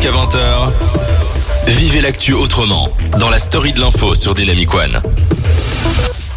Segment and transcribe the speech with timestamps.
[0.00, 0.70] jusqu'à 20h.
[1.66, 5.02] Vivez l'actu autrement dans la story de l'info sur Dynamic One.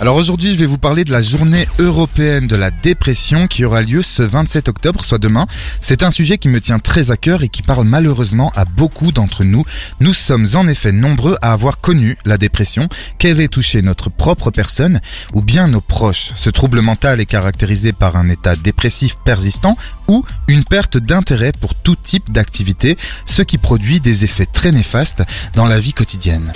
[0.02, 3.84] Alors aujourd'hui, je vais vous parler de la journée européenne de la dépression qui aura
[3.84, 5.46] lieu ce 27 octobre, soit demain.
[5.80, 9.12] C'est un sujet qui me tient très à cœur et qui parle malheureusement à beaucoup
[9.12, 9.64] d'entre nous.
[10.00, 14.50] Nous sommes en effet nombreux à avoir connu la dépression, qu'elle ait touché notre propre
[14.50, 15.02] personne
[15.34, 16.32] ou bien nos proches.
[16.34, 19.78] Ce trouble mental est caractérisé par un état dépressif persistant
[20.08, 22.98] ou une perte d'intérêt pour tout type d'activité,
[23.28, 25.22] ce qui produit des effets très néfastes
[25.54, 26.52] dans la vie quotidienne.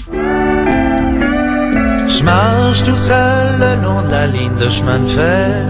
[2.08, 5.66] Je marche tout seul le long de la ligne de chemin de fer.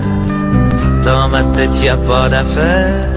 [1.04, 3.10] Dans ma tête, y a pas d'affaire.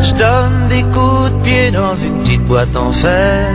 [0.00, 3.48] Je donne des coups de pied dans une petite boîte en fer.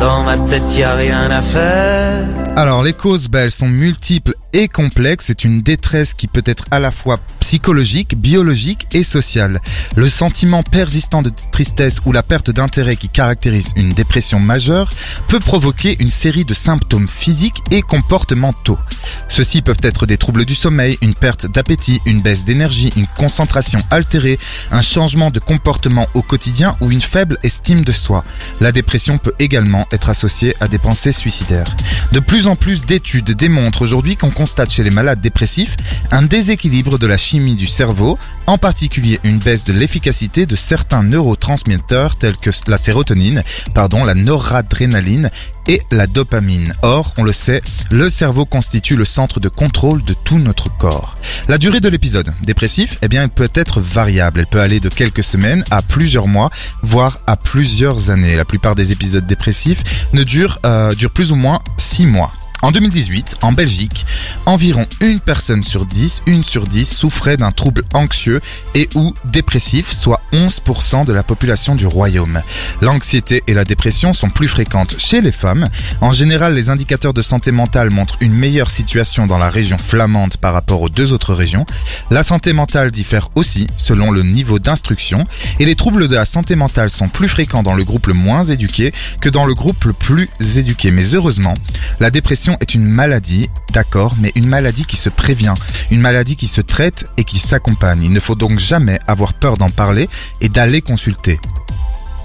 [0.00, 2.47] Dans ma tête, y a rien à faire.
[2.58, 5.26] Alors les causes, bah, elles sont multiples et complexes.
[5.28, 9.60] C'est une détresse qui peut être à la fois psychologique, biologique et sociale.
[9.94, 14.90] Le sentiment persistant de tristesse ou la perte d'intérêt qui caractérise une dépression majeure
[15.28, 18.80] peut provoquer une série de symptômes physiques et comportementaux.
[19.28, 23.78] Ceux-ci peuvent être des troubles du sommeil, une perte d'appétit, une baisse d'énergie, une concentration
[23.92, 24.40] altérée,
[24.72, 28.24] un changement de comportement au quotidien ou une faible estime de soi.
[28.58, 31.76] La dépression peut également être associée à des pensées suicidaires.
[32.10, 35.76] De plus en plus d'études démontrent aujourd'hui qu'on constate chez les malades dépressifs
[36.10, 41.02] un déséquilibre de la chimie du cerveau, en particulier une baisse de l'efficacité de certains
[41.02, 45.30] neurotransmetteurs tels que la sérotonine, pardon, la noradrénaline
[45.68, 46.74] et la dopamine.
[46.82, 51.14] Or, on le sait, le cerveau constitue le centre de contrôle de tout notre corps.
[51.46, 54.40] La durée de l'épisode dépressif, eh bien, elle peut être variable.
[54.40, 56.50] Elle peut aller de quelques semaines à plusieurs mois,
[56.82, 58.36] voire à plusieurs années.
[58.36, 62.32] La plupart des épisodes dépressifs ne durent, euh, durent plus ou moins six mois.
[62.60, 64.04] En 2018, en Belgique,
[64.44, 68.40] environ une personne sur 10, une sur 10 souffrait d'un trouble anxieux
[68.74, 72.42] et ou dépressif, soit 11% de la population du royaume.
[72.80, 75.68] L'anxiété et la dépression sont plus fréquentes chez les femmes.
[76.00, 80.36] En général, les indicateurs de santé mentale montrent une meilleure situation dans la région flamande
[80.36, 81.64] par rapport aux deux autres régions.
[82.10, 85.26] La santé mentale diffère aussi selon le niveau d'instruction
[85.60, 88.42] et les troubles de la santé mentale sont plus fréquents dans le groupe le moins
[88.42, 90.90] éduqué que dans le groupe le plus éduqué.
[90.90, 91.54] Mais heureusement,
[92.00, 95.54] la dépression est une maladie, d'accord, mais une maladie qui se prévient,
[95.90, 98.02] une maladie qui se traite et qui s'accompagne.
[98.02, 100.08] Il ne faut donc jamais avoir peur d'en parler
[100.40, 101.38] et d'aller consulter.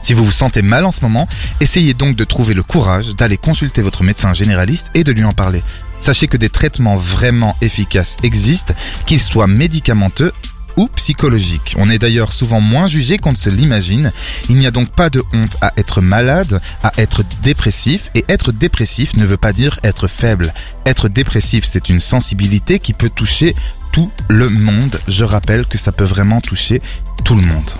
[0.01, 1.29] Si vous vous sentez mal en ce moment,
[1.61, 5.31] essayez donc de trouver le courage d'aller consulter votre médecin généraliste et de lui en
[5.31, 5.63] parler.
[6.01, 8.73] Sachez que des traitements vraiment efficaces existent,
[9.05, 10.33] qu'ils soient médicamenteux
[10.77, 11.75] ou psychologique.
[11.77, 14.11] On est d'ailleurs souvent moins jugé qu'on ne se l'imagine.
[14.49, 18.51] Il n'y a donc pas de honte à être malade, à être dépressif, et être
[18.51, 20.53] dépressif ne veut pas dire être faible.
[20.85, 23.55] Être dépressif, c'est une sensibilité qui peut toucher
[23.91, 24.99] tout le monde.
[25.07, 26.81] Je rappelle que ça peut vraiment toucher
[27.23, 27.71] tout le monde.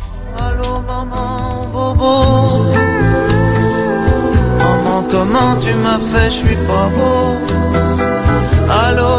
[0.88, 2.74] Maman, bobo.
[5.10, 7.38] Comment tu m'as fait, je suis pas beau.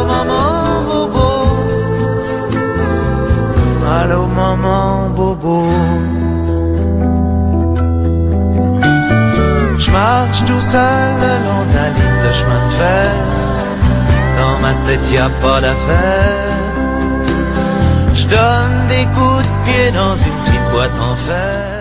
[0.07, 0.64] Maman,
[4.05, 5.65] Allô maman, bobo.
[9.79, 13.11] Je marche tout seul le long de la ligne de chemin de fer.
[14.37, 16.53] Dans ma tête, y a pas d'affaire.
[18.13, 21.74] Je donne des coups de pied dans une petite boîte en fer.